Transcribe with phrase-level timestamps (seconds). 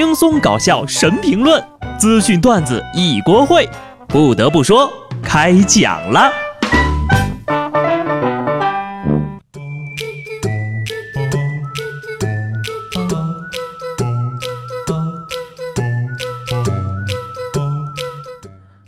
[0.00, 1.62] 轻松搞笑神评论，
[1.98, 3.68] 资讯段子一锅烩。
[4.08, 4.90] 不得不说，
[5.22, 6.32] 开讲了。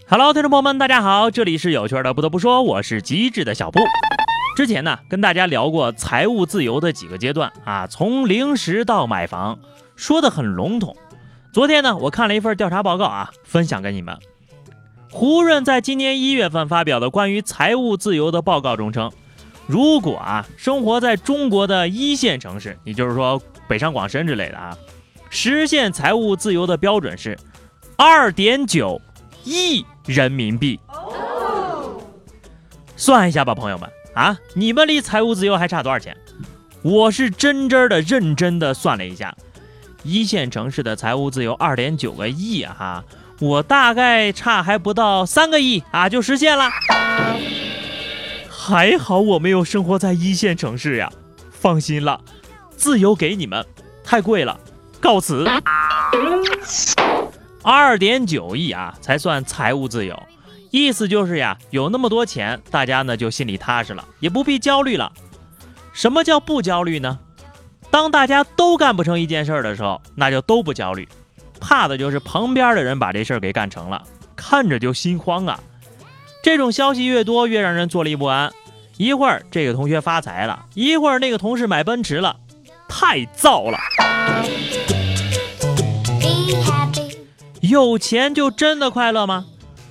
[0.08, 2.14] Hello，听众朋友们，大家好，这里是有趣的。
[2.14, 3.80] 不得不说，我是机智的小布。
[4.56, 9.58] 之前呢，跟大家聊过财务自由的几个阶段啊，从零食到买房，
[9.96, 10.96] 说的很笼统。
[11.52, 14.16] 昨天呢，我看了一份调查报告啊，分享给你们。
[15.10, 19.12] 胡润在今年一月份发表的关于财务自由的报告中称，
[19.66, 24.77] 如果啊，生活在中国的一线城市，也就是说北上广深之类的啊，
[25.28, 27.38] 实现财务自由的标准是
[27.96, 29.01] 二点九
[29.45, 30.80] 亿人民币。
[32.96, 33.90] 算一下吧，朋友们。
[34.15, 36.16] 啊，你们离财务自由还差多少钱？
[36.82, 39.34] 我是真真的认真的算了一下，
[40.05, 43.04] 一线城市的财务自由二点九个亿啊哈，
[43.40, 46.71] 我大概差还不到三个亿啊就实现了。
[48.51, 51.13] 还好我没有生活在一线城市呀，
[51.51, 52.21] 放心了，
[52.76, 53.65] 自由给你们，
[54.02, 54.59] 太贵了，
[55.01, 55.46] 告辞。
[57.63, 60.21] 二点九亿啊才算财务自由。
[60.71, 65.12] 意思就是呀，有那么多钱，大家呢就心里踏实了，也不必焦虑了。
[65.93, 67.19] 什么叫不焦虑呢？
[67.93, 71.06] 当大家都干不成一件事的时候，那就都不焦虑。
[71.60, 74.03] 怕的就是旁边的人把这事儿给干成了，
[74.34, 75.60] 看着就心慌啊。
[76.43, 78.50] 这种消息越多，越让人坐立不安。
[78.97, 82.37] 一会儿这个同学发财了，一会儿那个同事买奔驰了，
[82.88, 83.78] 太燥了。
[87.60, 89.44] 有钱就真的快乐吗？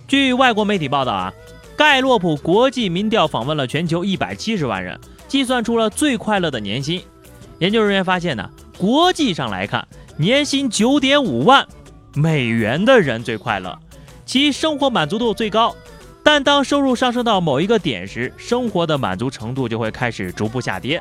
[0.08, 1.32] 据外国媒体报道啊，
[1.78, 7.02] 盖洛普国际民调访问了全球一百七十万人，计算出了最快乐的年薪。
[7.62, 11.68] 研究人员发现呢，国际上来看，年薪九点五万
[12.16, 13.78] 美元的人最快乐，
[14.26, 15.76] 其生活满足度最高。
[16.24, 21.00] 但当收入上升到某一个点时，生活的满足程度就会开始逐步下跌。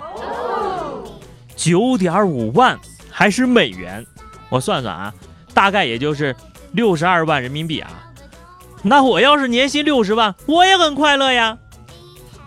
[1.56, 2.78] 九点五万
[3.10, 4.04] 还是美元？
[4.50, 5.15] 我算算啊，
[5.54, 6.37] 大概也就是
[6.72, 7.91] 六十二万人民币啊。
[8.82, 11.56] 那我要是年薪六十万，我也很快乐呀。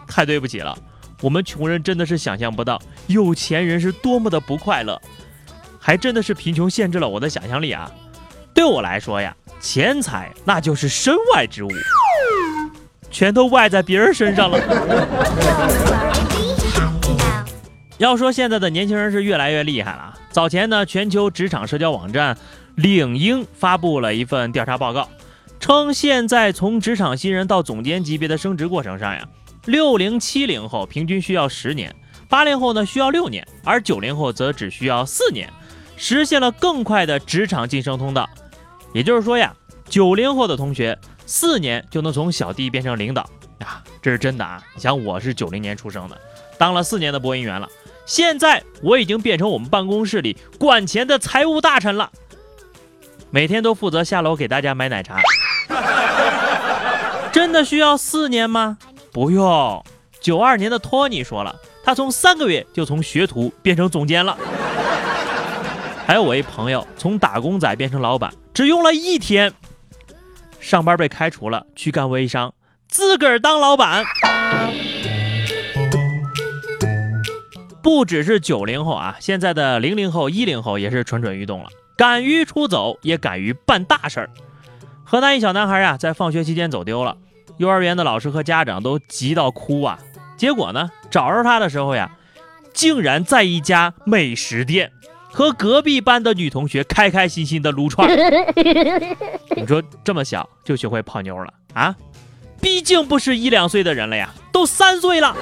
[0.07, 0.77] 太对不起了，
[1.19, 2.79] 我们穷人真的是想象不到
[3.13, 5.01] 有钱人是多么的不快乐，
[5.79, 7.89] 还真的是贫穷限制了我的想象力啊。
[8.53, 11.69] 对我来说呀，钱财那就是身外之物，
[13.09, 14.59] 全都外在别人身上了。
[17.99, 20.19] 要说现在的年轻人是越来越厉害了。
[20.31, 22.37] 早前呢，全球职场社交网站
[22.75, 25.07] 领英发布了一份调查报告。
[25.59, 29.25] 称现在从职场新人到总监级别的升职过程上呀，
[29.65, 31.95] 六零七零后平均需要十年，
[32.33, 35.47] 八零后呢需要六年，而九零后则只需要四年，
[35.95, 38.27] 实现了更快的职场晋升通道。
[38.91, 39.53] 也就是说呀，
[39.87, 43.29] 九零后的同学四年就能从小弟变成领导
[43.59, 44.59] 呀，这是真的啊！
[44.73, 46.19] 你想我是九零年出生的，
[46.57, 47.69] 当了四年的播音员了，
[48.07, 52.09] 现在我已经变成我们办公室里管钱的财务大臣了，
[53.29, 55.21] 每天都负责下楼给大家买奶茶。
[57.31, 58.79] 真的需要四年吗？
[59.11, 59.85] 不用。
[60.19, 64.37] 九二年的托尼说了，他从三个月就从学徒变成总监了。
[66.07, 69.53] 还有我一朋友从打工仔变成老板，只用了一天。
[70.59, 72.53] 上班被开除了，去干微商，
[72.87, 74.05] 自个儿当老板。
[77.81, 84.29] 不只是九零后啊，现在的零零后、一零后也是蠢蠢欲动了，敢于出走，也敢于办大事儿。
[85.03, 87.17] 河南一小男孩呀，在放学期间走丢了，
[87.57, 89.99] 幼儿园的老师和家长都急到哭啊。
[90.37, 92.11] 结果呢，找着他的时候呀，
[92.73, 94.91] 竟然在一家美食店
[95.31, 98.09] 和隔壁班的女同学开开心心的撸串。
[99.55, 101.95] 你说这么小就学会泡妞了啊？
[102.61, 105.35] 毕竟不是一两岁的人了呀，都三岁了。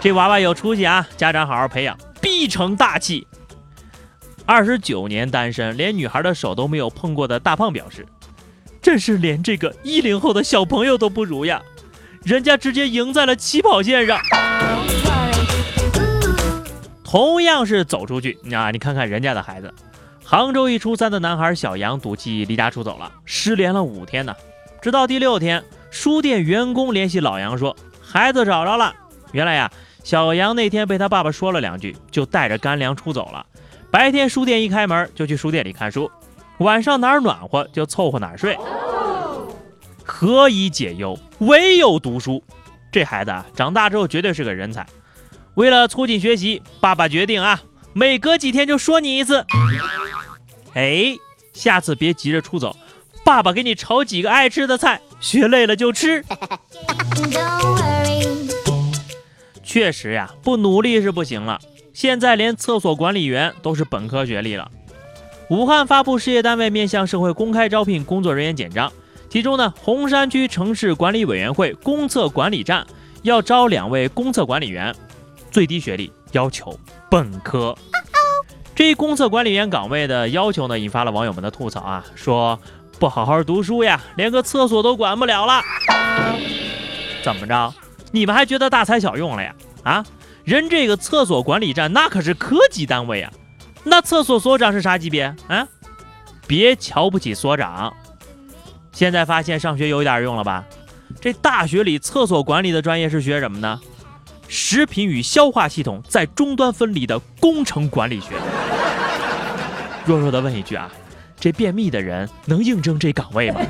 [0.00, 3.26] 这娃娃有出息啊，家长好好培养，必成大器。
[4.46, 8.04] 二十九年单身，连女孩的手都没有碰过的大胖表示
[8.82, 11.62] ：“真是连这个一零后的小朋友都不如呀，
[12.24, 14.18] 人家直接赢在了起跑线上。”
[17.04, 19.72] 同样是走出去啊，你看看人家的孩子，
[20.24, 24.34] 杭州一初三的男孩小杨赌气离家出走了，失联了五天呢，
[24.82, 28.92] 直到第六天，书店员工联系老杨说孩子找着了。
[29.30, 29.70] 原来呀，
[30.02, 33.46] 小杨那天被他爸爸说了两句，就带着干粮出走了。
[33.92, 36.10] 白天书店一开门就去书店里看书，
[36.58, 38.58] 晚上哪儿暖和就凑合哪儿睡。
[40.04, 42.44] 何以解忧，唯有读书。
[42.92, 44.86] 这孩子啊，长大之后绝对是个人才。
[45.54, 47.62] 为了促进学习，爸爸决定啊，
[47.92, 49.44] 每隔几天就说你一次。
[50.74, 51.16] 哎，
[51.52, 52.76] 下次别急着出走，
[53.24, 56.24] 爸爸给你炒几个爱吃的菜，学累了就吃。
[59.62, 61.60] 确实呀，不努力是不行了。
[61.92, 64.70] 现在连厕所管理员都是本科学历了。
[65.48, 68.92] 武汉发布事业单位面向社会公开招聘工作人员简章，
[69.34, 72.86] 其中呢，洪山区城市管理委员会公厕管理站
[73.22, 74.94] 要招两位公厕管理员，
[75.50, 76.78] 最低学历要求
[77.10, 77.76] 本科。
[78.76, 82.56] 这一公厕管理员岗位的要求呢，引发了网友们的吐槽啊，说
[83.00, 85.60] 不好好读书呀，连个厕所都管不了了。
[87.24, 87.74] 怎么着？
[88.12, 89.52] 你们还觉得大材小用了呀？
[89.82, 90.06] 啊？
[90.44, 93.32] 人这个厕所管理站那可是科级单位啊，
[93.82, 95.66] 那厕所所长是啥级别啊？
[96.46, 97.92] 别瞧不起所长。
[98.94, 100.64] 现在发现上学有点用了吧？
[101.20, 103.80] 这大学里厕所管理的专业是学什么呢？
[104.46, 108.34] 食品与消化系统在终端分离的工程管理学。
[110.04, 110.90] 弱弱的问一句啊，
[111.40, 113.60] 这便秘的人能应征这岗位吗？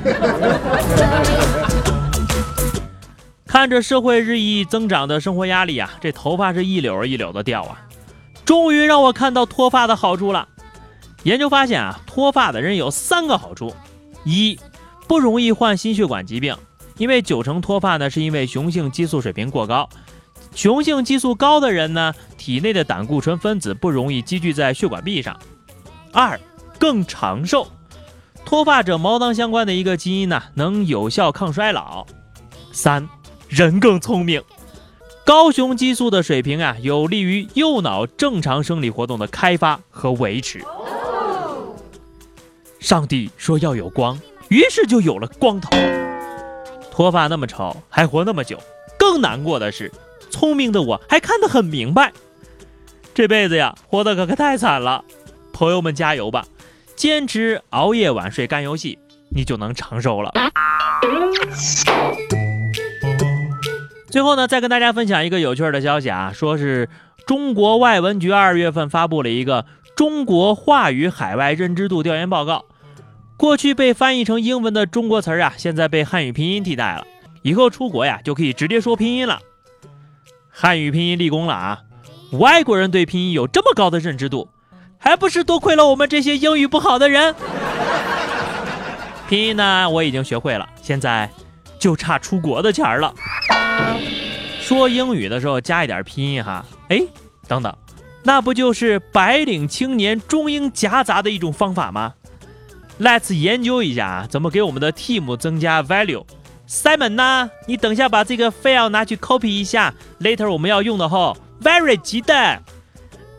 [3.47, 7.81] 看着社会日益增长的生活压力啊，这头发是一绺一绺的掉啊！
[8.43, 10.47] 终于让我看到脱发的好处了。
[11.23, 13.73] 研究发现啊，脱发的人有三个好处：
[14.25, 14.59] 一，
[15.07, 16.55] 不容易患心血管疾病，
[16.97, 19.87] 因为九成脱发呢是因为雄性激素水平过高。
[20.53, 25.39] 雄性激素高的人呢，体内的胆固醇分子不容易积聚在血管壁上。
[26.11, 26.39] 二，
[26.79, 27.67] 更长寿，
[28.45, 32.05] 脱发者毛囊相关的一个基因呢，能有效抗衰老。
[32.71, 33.07] 三。
[33.47, 34.41] 人更聪明，
[35.23, 40.65] 高雄激素的水平啊，有利于右脑正常生理活动的开发和维持。
[42.79, 44.19] 上帝说要有光，
[44.55, 45.69] 于是就有了光头。
[46.89, 48.57] 脱发那么丑，还活那么久，
[48.97, 49.91] 更难过的是，
[50.29, 52.13] 聪明的我还看得很明白。
[53.13, 55.03] 这辈子呀，活得可可太惨了。
[55.51, 56.45] 朋友们加油吧，
[56.95, 58.97] 坚持熬夜晚睡干游戏，
[59.35, 60.31] 你就能长寿了。
[64.09, 66.87] 最后呢，再跟大家分享一个有趣的消息啊，说是
[67.27, 69.65] 中国外文局二月份发布了一个
[69.97, 72.63] 中国话语海外认知度调研报告。
[73.37, 77.05] 过去被翻译成英文的中国词儿啊，现在被汉语拼音替代了。
[77.41, 79.39] 以后出国呀，就可以直接说拼音了。
[80.49, 81.81] 汉语拼音立功了啊！
[82.31, 84.47] 外国人对拼音有这么高的认知度，
[84.97, 87.35] 还不是多亏了我们这些英语不好的人？
[89.27, 91.29] 拼音呢，我已经学会了，现在
[91.77, 93.13] 就差出国的钱了。
[94.61, 97.01] 说英语的时候加一点拼音哈，哎，
[97.47, 97.75] 等等，
[98.23, 102.13] 那不就是白领青年中英夹杂的一种方法吗
[102.99, 106.25] ？Let's 研究一下啊，怎么给我们的 team 增加 value。
[106.67, 112.59] Simon 呢，你等下把这个 file 拿去 copy 一下，later 我们要用的吼，very 急的。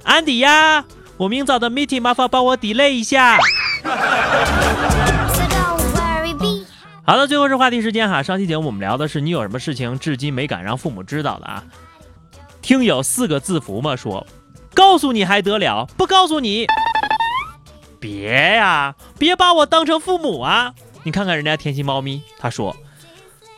[0.05, 0.85] Andy 呀，
[1.17, 3.38] 我明早的 meeting 麻烦帮我 delay 一下。
[7.05, 8.23] 好的，最后是话题时间哈。
[8.23, 11.64] 上期节目我们聊的是你有什么事情至今没敢让父母知道的啊？
[12.62, 14.26] 听友四个字符嘛说，
[14.75, 16.67] 告诉你还得了，不告诉你，
[17.99, 20.75] 别呀，别把我当成父母啊！
[21.03, 22.77] 你看看人家甜心猫咪，他说，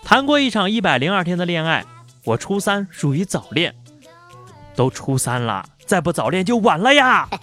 [0.05, 1.85] 谈过一场一百零二天的恋爱，
[2.25, 3.75] 我初三属于早恋，
[4.77, 7.29] 都初三了，再不早恋就晚了呀。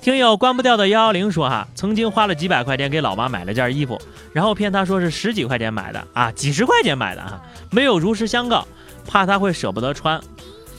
[0.00, 3.98] 听友关不掉的幺幺零说哈，曾经花了几百块钱给老妈买了件衣服，
[4.34, 7.40] 然后骗她说是十几块钱买的啊，几十块钱买的哈，
[7.70, 8.68] 没有如实相告，
[9.06, 10.20] 怕她会舍不得穿。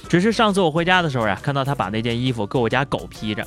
[0.08, 3.44] 只是上次我回家的时候呀，看到她把那件衣服给我家狗披着，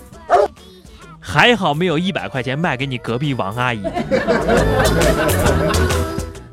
[1.31, 3.83] 还好没有一百块钱卖给你隔壁王阿姨。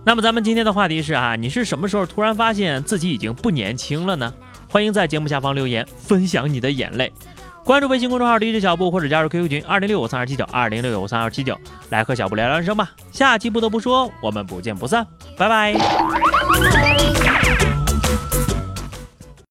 [0.04, 4.34] 那么咱们今天的话题是啊，你是什么时候突然发现自己已经不年轻了呢？
[4.70, 7.10] 欢迎在节目下方留言，分享你的眼泪。
[7.64, 11.58] 关注微信公众号 DJ 小布，或者加入 QQ 群二零六五三二七九二零六五三二七九，
[11.90, 12.92] 来和小布聊聊人生吧。
[13.14, 15.74] 下期不得不说，我们不见不散，拜拜。